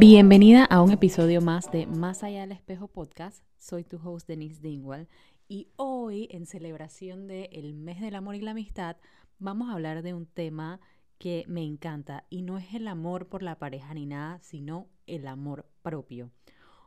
[0.00, 3.42] Bienvenida a un episodio más de Más allá del espejo podcast.
[3.58, 5.08] Soy tu host Denise Dingwall
[5.48, 8.96] y hoy en celebración del mes del amor y la amistad
[9.40, 10.78] vamos a hablar de un tema
[11.18, 15.26] que me encanta y no es el amor por la pareja ni nada, sino el
[15.26, 16.30] amor propio.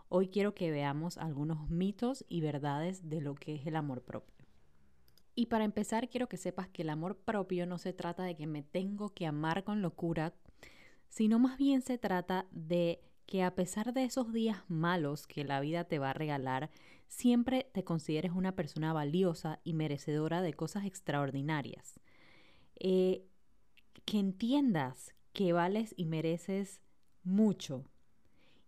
[0.08, 4.34] Hoy quiero que veamos algunos mitos y verdades de lo que es el amor propio.
[5.36, 8.48] Y para empezar, quiero que sepas que el amor propio no se trata de que
[8.48, 10.34] me tengo que amar con locura,
[11.12, 15.62] sino más bien se trata de que a pesar de esos días malos que la
[15.62, 16.70] vida te va a regalar,
[17.08, 22.02] siempre te consideres una persona valiosa y merecedora de cosas extraordinarias.
[22.76, 23.24] Eh,
[24.04, 26.82] que entiendas que vales y mereces
[27.24, 27.86] mucho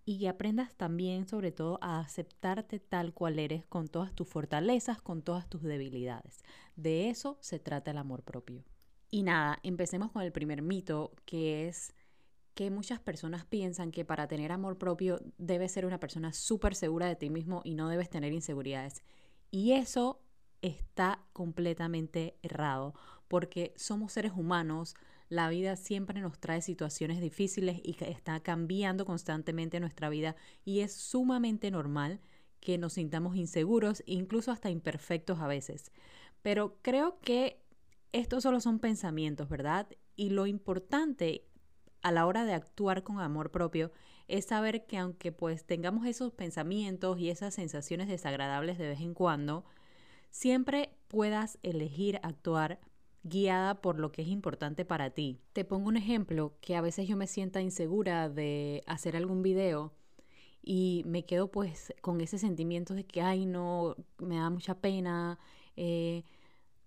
[0.05, 5.02] y que aprendas también sobre todo a aceptarte tal cual eres con todas tus fortalezas,
[5.02, 6.41] con todas tus debilidades.
[6.77, 8.64] De eso se trata el amor propio.
[9.11, 11.94] Y nada, empecemos con el primer mito que es
[12.54, 17.08] que muchas personas piensan que para tener amor propio debes ser una persona súper segura
[17.08, 19.04] de ti mismo y no debes tener inseguridades.
[19.52, 20.22] Y eso
[20.62, 22.94] está completamente errado
[23.28, 24.96] porque somos seres humanos,
[25.28, 30.94] la vida siempre nos trae situaciones difíciles y está cambiando constantemente nuestra vida y es
[30.94, 32.20] sumamente normal
[32.59, 35.92] que nos sintamos inseguros, incluso hasta imperfectos a veces.
[36.44, 37.59] Pero creo que
[38.12, 39.88] estos solo son pensamientos, ¿verdad?
[40.16, 41.48] Y lo importante
[42.04, 43.92] a la hora de actuar con amor propio
[44.28, 49.14] es saber que aunque pues tengamos esos pensamientos y esas sensaciones desagradables de vez en
[49.14, 49.66] cuando,
[50.30, 52.80] siempre puedas elegir actuar
[53.24, 55.40] guiada por lo que es importante para ti.
[55.54, 59.94] Te pongo un ejemplo que a veces yo me sienta insegura de hacer algún video
[60.62, 65.40] y me quedo pues con ese sentimiento de que, ay, no, me da mucha pena,
[65.76, 66.24] eh,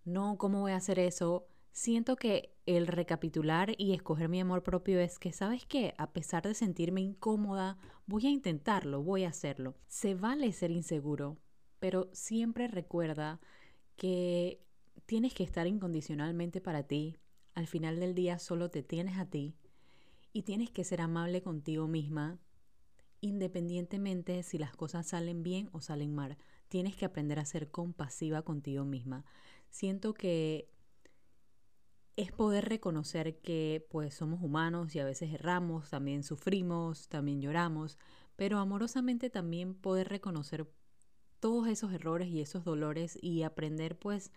[0.05, 1.47] no, ¿cómo voy a hacer eso?
[1.77, 5.93] Siento que el recapitular y escoger mi amor propio es que, ¿sabes qué?
[5.99, 7.77] A pesar de sentirme incómoda,
[8.07, 9.77] voy a intentarlo, voy a hacerlo.
[9.87, 11.37] Se vale ser inseguro,
[11.79, 13.41] pero siempre recuerda
[13.95, 14.65] que
[15.05, 17.19] tienes que estar incondicionalmente para ti.
[17.53, 19.55] Al final del día solo te tienes a ti
[20.33, 22.39] y tienes que ser amable contigo misma
[23.21, 26.39] independientemente si las cosas salen bien o salen mal.
[26.69, 29.27] Tienes que aprender a ser compasiva contigo misma.
[29.69, 30.71] Siento que
[32.17, 37.99] es poder reconocer que pues somos humanos y a veces erramos, también sufrimos, también lloramos,
[38.37, 40.67] pero amorosamente también poder reconocer
[41.41, 44.33] todos esos errores y esos dolores y aprender pues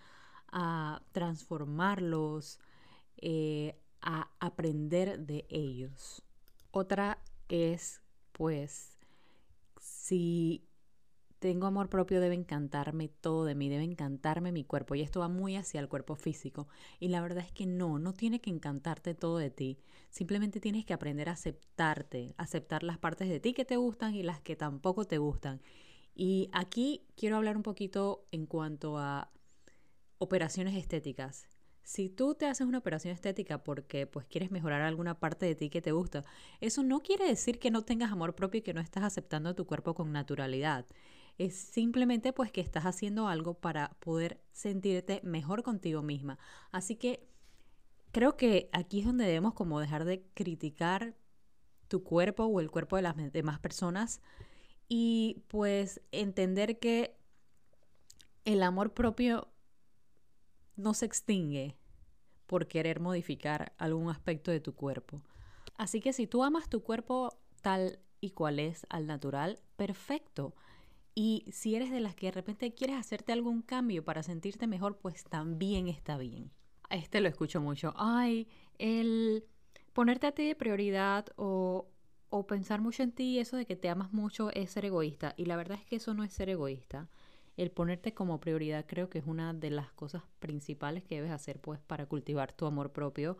[0.51, 2.59] a transformarlos,
[3.17, 6.21] eh, a aprender de ellos.
[6.71, 8.01] Otra es,
[8.33, 8.97] pues,
[9.79, 10.68] si
[11.39, 14.95] tengo amor propio, debe encantarme todo de mí, debe encantarme mi cuerpo.
[14.95, 16.67] Y esto va muy hacia el cuerpo físico.
[16.99, 19.79] Y la verdad es que no, no tiene que encantarte todo de ti.
[20.09, 24.23] Simplemente tienes que aprender a aceptarte, aceptar las partes de ti que te gustan y
[24.23, 25.61] las que tampoco te gustan.
[26.13, 29.31] Y aquí quiero hablar un poquito en cuanto a
[30.17, 31.47] operaciones estéticas.
[31.83, 35.69] Si tú te haces una operación estética porque pues quieres mejorar alguna parte de ti
[35.69, 36.23] que te gusta,
[36.59, 39.65] eso no quiere decir que no tengas amor propio y que no estás aceptando tu
[39.65, 40.85] cuerpo con naturalidad.
[41.39, 46.37] Es simplemente pues que estás haciendo algo para poder sentirte mejor contigo misma.
[46.71, 47.27] Así que
[48.11, 51.15] creo que aquí es donde debemos como dejar de criticar
[51.87, 54.21] tu cuerpo o el cuerpo de las demás personas
[54.89, 57.17] y pues entender que
[58.43, 59.47] el amor propio
[60.75, 61.77] no se extingue
[62.47, 65.21] por querer modificar algún aspecto de tu cuerpo.
[65.77, 70.53] Así que si tú amas tu cuerpo tal y cual es al natural, perfecto.
[71.15, 74.97] Y si eres de las que de repente quieres hacerte algún cambio para sentirte mejor,
[74.97, 76.51] pues también está bien.
[76.89, 77.93] Este lo escucho mucho.
[77.97, 78.47] Ay,
[78.77, 79.45] el
[79.93, 81.87] ponerte a ti de prioridad o,
[82.29, 85.33] o pensar mucho en ti, eso de que te amas mucho es ser egoísta.
[85.37, 87.09] Y la verdad es que eso no es ser egoísta
[87.59, 91.59] el ponerte como prioridad creo que es una de las cosas principales que debes hacer
[91.59, 93.37] pues para cultivar tu amor propio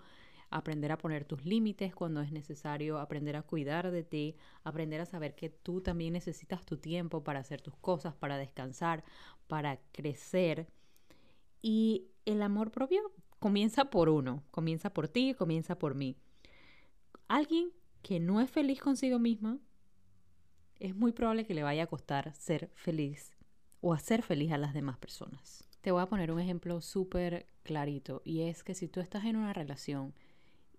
[0.49, 5.05] aprender a poner tus límites cuando es necesario, aprender a cuidar de ti, aprender a
[5.05, 9.03] saber que tú también necesitas tu tiempo para hacer tus cosas, para descansar,
[9.47, 10.67] para crecer.
[11.61, 13.01] Y el amor propio
[13.39, 16.17] comienza por uno, comienza por ti, comienza por mí.
[17.27, 19.59] Alguien que no es feliz consigo misma,
[20.79, 23.37] es muy probable que le vaya a costar ser feliz
[23.81, 25.67] o hacer feliz a las demás personas.
[25.81, 29.35] Te voy a poner un ejemplo súper clarito y es que si tú estás en
[29.35, 30.13] una relación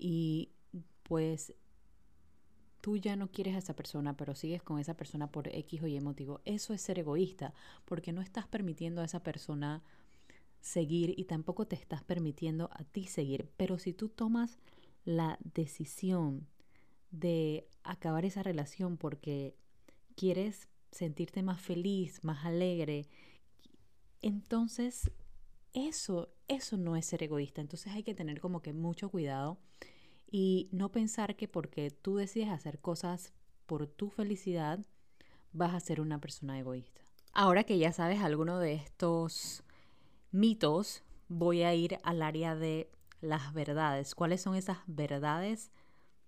[0.00, 0.50] y
[1.02, 1.54] pues
[2.80, 5.86] tú ya no quieres a esa persona, pero sigues con esa persona por X o
[5.86, 7.52] Y motivo, eso es ser egoísta,
[7.84, 9.82] porque no estás permitiendo a esa persona
[10.60, 13.50] seguir y tampoco te estás permitiendo a ti seguir.
[13.56, 14.58] Pero si tú tomas
[15.04, 16.46] la decisión
[17.10, 19.54] de acabar esa relación porque
[20.16, 23.06] quieres sentirte más feliz, más alegre,
[24.22, 25.10] entonces
[25.72, 27.60] eso, eso no es ser egoísta.
[27.60, 29.58] Entonces hay que tener como que mucho cuidado
[30.30, 33.32] y no pensar que porque tú decides hacer cosas
[33.66, 34.80] por tu felicidad,
[35.52, 37.02] vas a ser una persona egoísta.
[37.32, 39.62] Ahora que ya sabes alguno de estos
[40.32, 42.90] mitos, voy a ir al área de
[43.20, 44.14] las verdades.
[44.14, 45.70] ¿Cuáles son esas verdades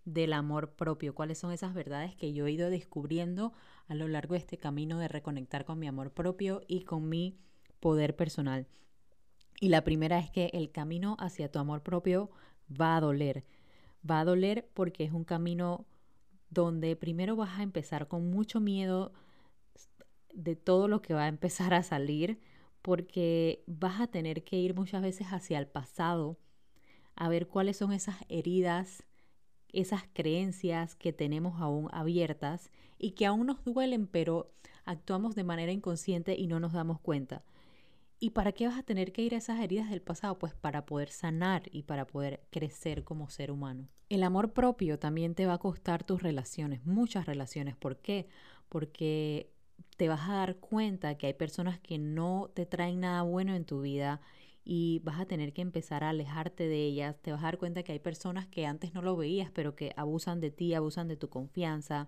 [0.05, 1.15] del amor propio?
[1.15, 3.53] ¿Cuáles son esas verdades que yo he ido descubriendo
[3.89, 7.37] a lo largo de este camino de reconectar con mi amor propio y con mi
[7.81, 8.67] poder personal?
[9.63, 12.33] Y la primera es que el camino hacia tu amor propio
[12.69, 13.45] va a doler.
[14.05, 15.87] Va a doler porque es un camino
[16.51, 19.13] donde primero vas a empezar con mucho miedo
[20.35, 22.41] de todo lo que va a empezar a salir,
[22.83, 26.41] porque vas a tener que ir muchas veces hacia el pasado
[27.15, 29.05] a ver cuáles son esas heridas,
[29.69, 34.51] esas creencias que tenemos aún abiertas y que aún nos duelen, pero
[34.85, 37.45] actuamos de manera inconsciente y no nos damos cuenta.
[38.23, 40.39] ¿Y para qué vas a tener que ir a esas heridas del pasado?
[40.39, 43.89] Pues para poder sanar y para poder crecer como ser humano.
[44.09, 47.75] El amor propio también te va a costar tus relaciones, muchas relaciones.
[47.75, 48.29] ¿Por qué?
[48.69, 49.51] Porque
[49.97, 53.65] te vas a dar cuenta que hay personas que no te traen nada bueno en
[53.65, 54.21] tu vida
[54.65, 57.21] y vas a tener que empezar a alejarte de ellas.
[57.23, 59.95] Te vas a dar cuenta que hay personas que antes no lo veías, pero que
[59.97, 62.07] abusan de ti, abusan de tu confianza.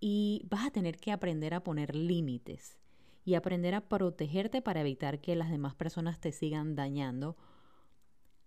[0.00, 2.80] Y vas a tener que aprender a poner límites
[3.24, 7.36] y aprender a protegerte para evitar que las demás personas te sigan dañando.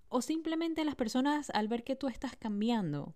[0.09, 3.15] O simplemente las personas al ver que tú estás cambiando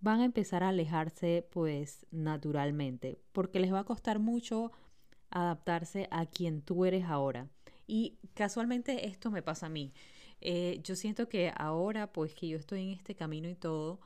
[0.00, 4.70] van a empezar a alejarse pues naturalmente porque les va a costar mucho
[5.30, 7.48] adaptarse a quien tú eres ahora.
[7.86, 9.92] Y casualmente esto me pasa a mí.
[10.40, 14.00] Eh, yo siento que ahora pues que yo estoy en este camino y todo,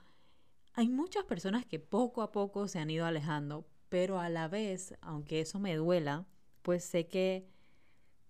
[0.73, 4.95] hay muchas personas que poco a poco se han ido alejando, pero a la vez,
[5.03, 6.27] aunque eso me duela,
[6.63, 7.49] pues sé que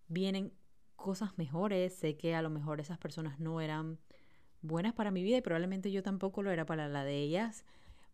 [0.08, 0.52] vienen
[0.96, 3.98] cosas mejores, sé que a lo mejor esas personas no eran
[4.60, 7.64] buenas para mi vida y probablemente yo tampoco lo era para la de ellas,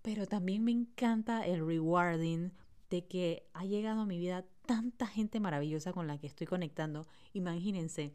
[0.02, 2.50] pero también me encanta el rewarding
[2.90, 7.06] de que ha llegado a mi vida tanta gente maravillosa con la que estoy conectando.
[7.34, 8.14] Imagínense,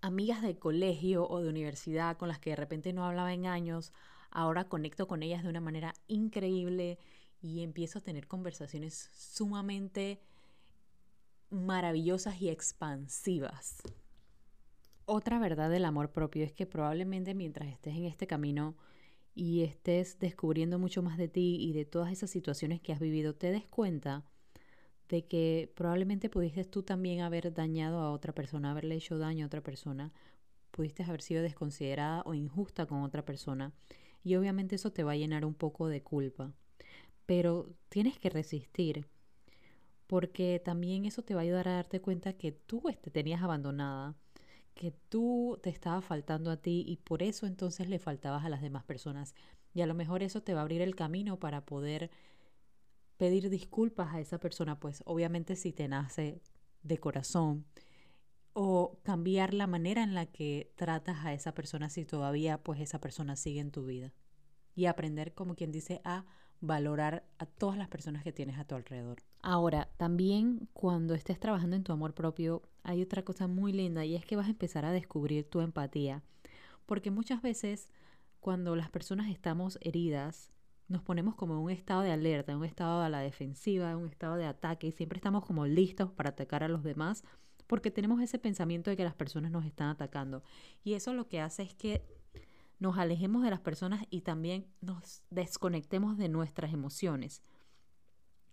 [0.00, 3.92] amigas de colegio o de universidad con las que de repente no hablaba en años,
[4.30, 6.98] ahora conecto con ellas de una manera increíble
[7.40, 10.20] y empiezo a tener conversaciones sumamente
[11.50, 13.82] maravillosas y expansivas.
[15.04, 18.76] Otra verdad del amor propio es que probablemente mientras estés en este camino
[19.34, 23.34] y estés descubriendo mucho más de ti y de todas esas situaciones que has vivido,
[23.34, 24.24] te des cuenta
[25.08, 29.46] de que probablemente pudiste tú también haber dañado a otra persona, haberle hecho daño a
[29.46, 30.12] otra persona,
[30.70, 33.72] pudiste haber sido desconsiderada o injusta con otra persona
[34.22, 36.52] y obviamente eso te va a llenar un poco de culpa.
[37.24, 39.06] Pero tienes que resistir
[40.08, 44.16] porque también eso te va a ayudar a darte cuenta que tú te tenías abandonada,
[44.74, 48.62] que tú te estaba faltando a ti y por eso entonces le faltabas a las
[48.62, 49.34] demás personas.
[49.74, 52.10] Y a lo mejor eso te va a abrir el camino para poder
[53.18, 56.40] pedir disculpas a esa persona, pues obviamente si te nace
[56.82, 57.66] de corazón,
[58.54, 62.98] o cambiar la manera en la que tratas a esa persona si todavía pues esa
[63.00, 64.14] persona sigue en tu vida.
[64.74, 66.24] Y aprender, como quien dice, a
[66.60, 69.27] valorar a todas las personas que tienes a tu alrededor.
[69.40, 74.14] Ahora, también cuando estés trabajando en tu amor propio, hay otra cosa muy linda y
[74.16, 76.22] es que vas a empezar a descubrir tu empatía.
[76.86, 77.90] Porque muchas veces
[78.40, 80.50] cuando las personas estamos heridas,
[80.88, 83.98] nos ponemos como en un estado de alerta, en un estado a la defensiva, en
[83.98, 87.24] un estado de ataque y siempre estamos como listos para atacar a los demás
[87.68, 90.42] porque tenemos ese pensamiento de que las personas nos están atacando.
[90.82, 92.02] Y eso lo que hace es que
[92.80, 97.42] nos alejemos de las personas y también nos desconectemos de nuestras emociones.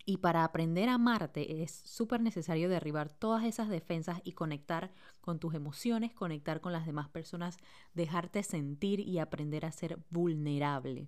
[0.05, 5.39] Y para aprender a amarte es súper necesario derribar todas esas defensas y conectar con
[5.39, 7.57] tus emociones, conectar con las demás personas,
[7.95, 11.07] dejarte sentir y aprender a ser vulnerable.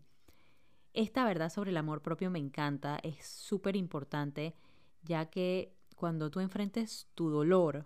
[0.94, 4.56] Esta verdad sobre el amor propio me encanta, es súper importante,
[5.04, 7.86] ya que cuando tú enfrentes tu dolor,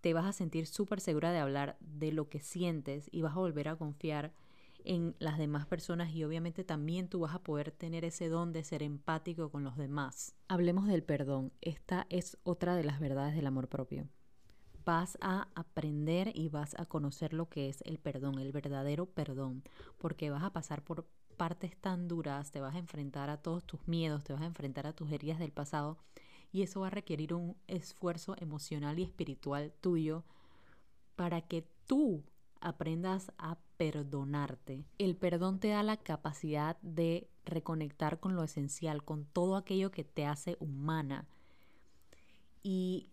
[0.00, 3.40] te vas a sentir súper segura de hablar de lo que sientes y vas a
[3.40, 4.32] volver a confiar
[4.84, 8.62] en las demás personas y obviamente también tú vas a poder tener ese don de
[8.62, 10.34] ser empático con los demás.
[10.48, 11.52] Hablemos del perdón.
[11.60, 14.08] Esta es otra de las verdades del amor propio.
[14.84, 19.62] Vas a aprender y vas a conocer lo que es el perdón, el verdadero perdón,
[19.96, 21.06] porque vas a pasar por
[21.38, 24.86] partes tan duras, te vas a enfrentar a todos tus miedos, te vas a enfrentar
[24.86, 25.98] a tus heridas del pasado
[26.52, 30.24] y eso va a requerir un esfuerzo emocional y espiritual tuyo
[31.16, 32.22] para que tú
[32.60, 34.84] aprendas a perdonarte.
[34.98, 40.04] El perdón te da la capacidad de reconectar con lo esencial, con todo aquello que
[40.04, 41.26] te hace humana.
[42.62, 43.10] Y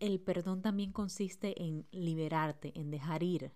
[0.00, 3.52] el perdón también consiste en liberarte, en dejar ir.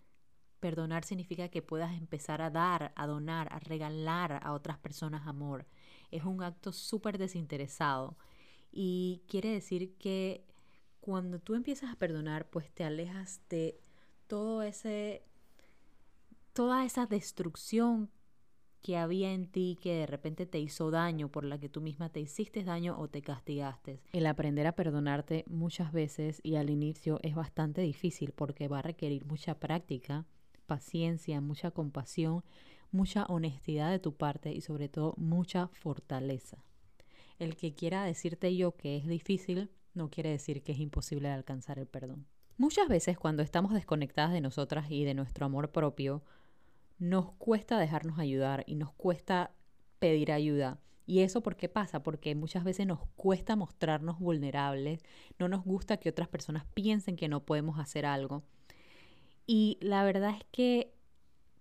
[0.59, 5.67] Perdonar significa que puedas empezar a dar, a donar, a regalar a otras personas amor.
[6.11, 8.17] Es un acto súper desinteresado
[8.73, 10.45] y quiere decir que
[11.01, 13.81] cuando tú empiezas a perdonar, pues te alejas de
[14.27, 15.25] todo ese
[16.61, 18.11] toda esa destrucción
[18.83, 22.11] que había en ti que de repente te hizo daño, por la que tú misma
[22.11, 24.03] te hiciste daño o te castigaste.
[24.13, 28.83] El aprender a perdonarte muchas veces y al inicio es bastante difícil porque va a
[28.83, 30.27] requerir mucha práctica,
[30.67, 32.45] paciencia, mucha compasión,
[32.91, 36.63] mucha honestidad de tu parte y sobre todo mucha fortaleza.
[37.39, 41.35] El que quiera decirte yo que es difícil no quiere decir que es imposible de
[41.37, 42.27] alcanzar el perdón.
[42.59, 46.23] Muchas veces cuando estamos desconectadas de nosotras y de nuestro amor propio,
[47.01, 49.53] nos cuesta dejarnos ayudar y nos cuesta
[49.99, 50.79] pedir ayuda.
[51.07, 52.05] ¿Y eso por qué pasa?
[52.05, 55.03] Porque muchas veces nos cuesta mostrarnos vulnerables,
[55.39, 58.45] no nos gusta que otras personas piensen que no podemos hacer algo.
[59.47, 60.95] Y la verdad es que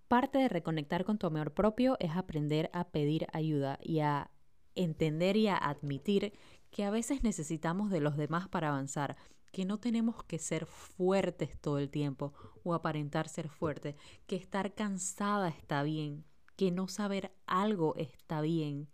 [0.07, 4.29] parte de reconectar con tu amor propio es aprender a pedir ayuda y a
[4.75, 6.33] entender y a admitir
[6.69, 9.17] que a veces necesitamos de los demás para avanzar,
[9.51, 13.95] que no tenemos que ser fuertes todo el tiempo o aparentar ser fuertes,
[14.27, 16.25] que estar cansada está bien,
[16.55, 18.87] que no saber algo está bien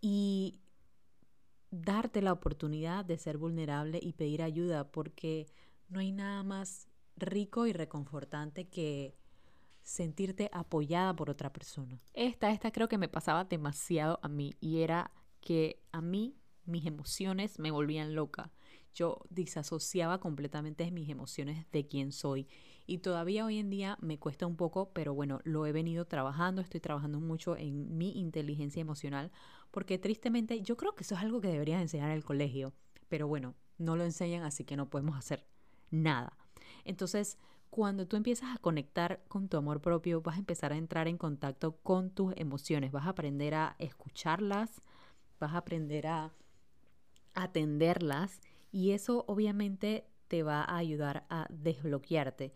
[0.00, 0.60] y
[1.70, 5.46] darte la oportunidad de ser vulnerable y pedir ayuda porque
[5.88, 9.16] no hay nada más rico y reconfortante que
[9.82, 12.00] sentirte apoyada por otra persona.
[12.14, 16.86] Esta, esta creo que me pasaba demasiado a mí y era que a mí mis
[16.86, 18.52] emociones me volvían loca
[18.94, 22.48] yo disasociaba completamente mis emociones de quién soy.
[22.86, 26.60] Y todavía hoy en día me cuesta un poco, pero bueno, lo he venido trabajando,
[26.60, 29.30] estoy trabajando mucho en mi inteligencia emocional,
[29.70, 32.72] porque tristemente yo creo que eso es algo que deberían enseñar en el colegio,
[33.08, 35.46] pero bueno, no lo enseñan, así que no podemos hacer
[35.90, 36.36] nada.
[36.84, 37.38] Entonces,
[37.70, 41.16] cuando tú empiezas a conectar con tu amor propio, vas a empezar a entrar en
[41.16, 44.82] contacto con tus emociones, vas a aprender a escucharlas,
[45.40, 46.32] vas a aprender a
[47.34, 48.40] atenderlas
[48.72, 52.54] y eso obviamente te va a ayudar a desbloquearte.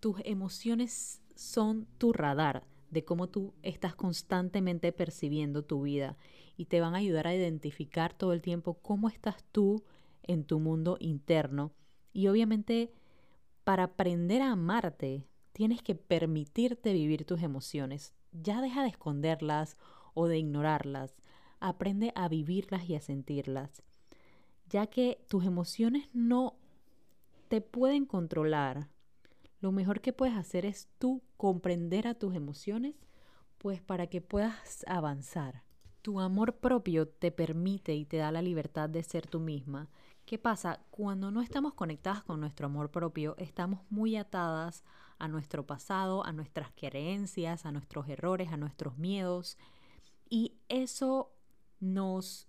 [0.00, 6.16] Tus emociones son tu radar de cómo tú estás constantemente percibiendo tu vida
[6.56, 9.82] y te van a ayudar a identificar todo el tiempo cómo estás tú
[10.22, 11.72] en tu mundo interno.
[12.12, 12.92] Y obviamente
[13.64, 18.12] para aprender a amarte tienes que permitirte vivir tus emociones.
[18.30, 19.78] Ya deja de esconderlas
[20.12, 21.16] o de ignorarlas.
[21.60, 23.82] Aprende a vivirlas y a sentirlas
[24.68, 26.56] ya que tus emociones no
[27.48, 28.88] te pueden controlar.
[29.60, 32.94] Lo mejor que puedes hacer es tú comprender a tus emociones,
[33.58, 35.62] pues para que puedas avanzar.
[36.02, 39.88] Tu amor propio te permite y te da la libertad de ser tú misma.
[40.24, 40.80] ¿Qué pasa?
[40.90, 44.84] Cuando no estamos conectadas con nuestro amor propio, estamos muy atadas
[45.18, 49.56] a nuestro pasado, a nuestras creencias, a nuestros errores, a nuestros miedos.
[50.28, 51.32] Y eso
[51.80, 52.48] nos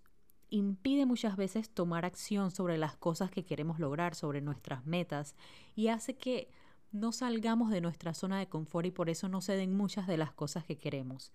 [0.49, 5.35] impide muchas veces tomar acción sobre las cosas que queremos lograr, sobre nuestras metas,
[5.75, 6.49] y hace que
[6.91, 10.17] no salgamos de nuestra zona de confort y por eso no se den muchas de
[10.17, 11.31] las cosas que queremos.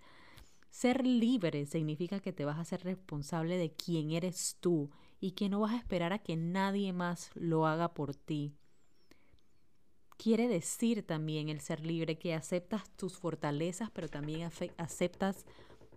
[0.69, 4.89] Ser libre significa que te vas a ser responsable de quién eres tú
[5.19, 8.55] y que no vas a esperar a que nadie más lo haga por ti.
[10.17, 15.45] Quiere decir también el ser libre que aceptas tus fortalezas, pero también aceptas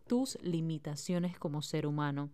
[0.07, 2.31] tus limitaciones como ser humano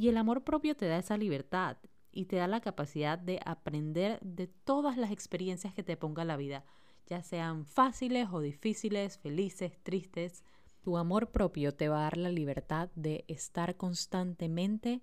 [0.00, 1.76] y el amor propio te da esa libertad
[2.10, 6.38] y te da la capacidad de aprender de todas las experiencias que te ponga la
[6.38, 6.64] vida,
[7.06, 10.42] ya sean fáciles o difíciles, felices, tristes.
[10.80, 15.02] Tu amor propio te va a dar la libertad de estar constantemente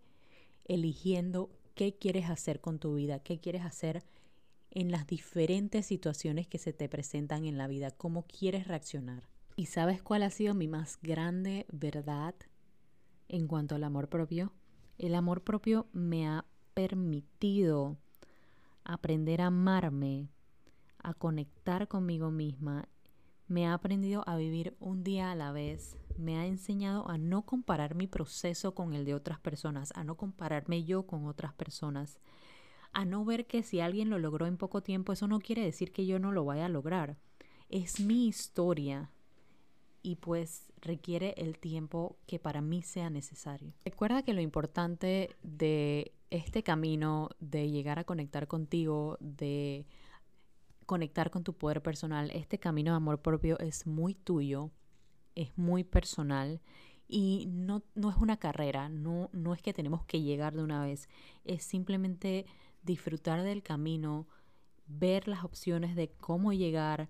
[0.65, 4.03] eligiendo qué quieres hacer con tu vida, qué quieres hacer
[4.71, 9.29] en las diferentes situaciones que se te presentan en la vida, cómo quieres reaccionar.
[9.55, 12.33] ¿Y sabes cuál ha sido mi más grande verdad
[13.27, 14.53] en cuanto al amor propio?
[14.97, 17.97] El amor propio me ha permitido
[18.83, 20.29] aprender a amarme,
[20.97, 22.87] a conectar conmigo misma.
[23.47, 25.97] Me ha aprendido a vivir un día a la vez.
[26.17, 30.15] Me ha enseñado a no comparar mi proceso con el de otras personas, a no
[30.15, 32.19] compararme yo con otras personas,
[32.91, 35.91] a no ver que si alguien lo logró en poco tiempo, eso no quiere decir
[35.91, 37.17] que yo no lo vaya a lograr.
[37.69, 39.11] Es mi historia,
[40.07, 43.73] y pues requiere el tiempo que para mí sea necesario.
[43.83, 49.85] Recuerda que lo importante de este camino de llegar a conectar contigo, de
[50.85, 52.31] conectar con tu poder personal.
[52.31, 54.71] Este camino de amor propio es muy tuyo,
[55.35, 56.61] es muy personal
[57.09, 60.85] y no, no es una carrera, no, no es que tenemos que llegar de una
[60.85, 61.09] vez,
[61.43, 62.45] es simplemente
[62.81, 64.25] disfrutar del camino,
[64.85, 67.09] ver las opciones de cómo llegar,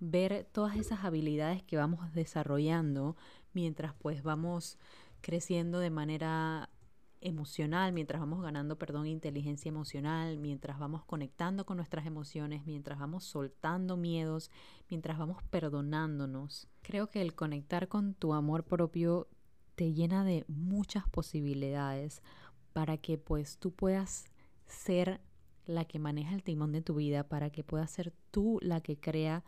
[0.00, 3.16] ver todas esas habilidades que vamos desarrollando
[3.52, 4.78] mientras pues vamos
[5.20, 6.68] creciendo de manera
[7.24, 13.24] emocional, mientras vamos ganando, perdón, inteligencia emocional, mientras vamos conectando con nuestras emociones, mientras vamos
[13.24, 14.50] soltando miedos,
[14.90, 16.68] mientras vamos perdonándonos.
[16.82, 19.26] Creo que el conectar con tu amor propio
[19.74, 22.22] te llena de muchas posibilidades
[22.74, 24.26] para que pues tú puedas
[24.66, 25.20] ser
[25.64, 28.98] la que maneja el timón de tu vida, para que puedas ser tú la que
[28.98, 29.44] crea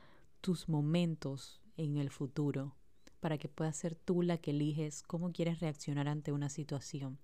[0.47, 2.77] tus momentos en el futuro,
[3.19, 7.19] para que puedas ser tú la que eliges cómo quieres reaccionar ante una situación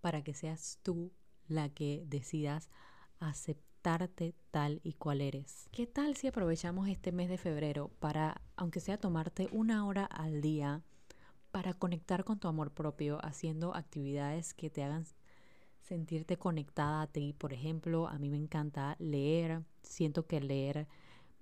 [0.00, 1.10] para que seas tú
[1.48, 2.70] la que decidas
[3.18, 5.68] aceptarte tal y cual eres.
[5.72, 10.40] ¿Qué tal si aprovechamos este mes de febrero para, aunque sea tomarte una hora al
[10.40, 10.84] día,
[11.50, 15.06] para conectar con tu amor propio, haciendo actividades que te hagan
[15.80, 17.34] sentirte conectada a ti?
[17.36, 20.86] Por ejemplo, a mí me encanta leer, siento que leer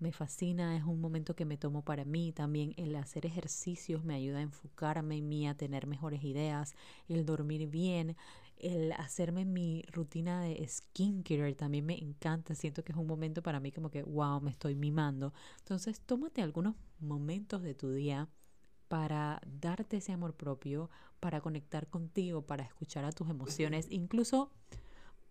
[0.03, 2.33] me fascina, es un momento que me tomo para mí.
[2.33, 6.75] También el hacer ejercicios me ayuda a enfocarme en mí, a tener mejores ideas,
[7.09, 8.17] el dormir bien,
[8.59, 12.55] el hacerme mi rutina de skincare también me encanta.
[12.55, 15.33] Siento que es un momento para mí como que, wow, me estoy mimando.
[15.61, 18.29] Entonces, tómate algunos momentos de tu día
[18.89, 24.51] para darte ese amor propio, para conectar contigo, para escuchar a tus emociones, incluso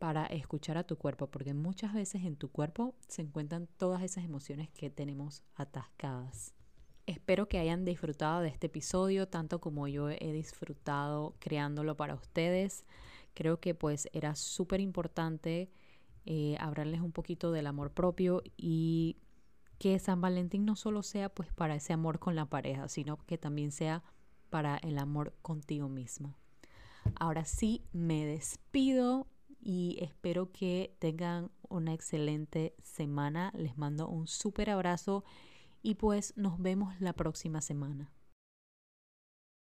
[0.01, 4.23] para escuchar a tu cuerpo, porque muchas veces en tu cuerpo se encuentran todas esas
[4.23, 6.55] emociones que tenemos atascadas.
[7.05, 12.83] Espero que hayan disfrutado de este episodio tanto como yo he disfrutado creándolo para ustedes.
[13.35, 15.69] Creo que pues era súper importante
[16.25, 19.17] eh, hablarles un poquito del amor propio y
[19.77, 23.37] que San Valentín no solo sea pues para ese amor con la pareja, sino que
[23.37, 24.01] también sea
[24.49, 26.39] para el amor contigo misma.
[27.19, 29.27] Ahora sí, me despido
[29.61, 33.51] y espero que tengan una excelente semana.
[33.55, 35.23] Les mando un súper abrazo
[35.83, 38.11] y pues nos vemos la próxima semana.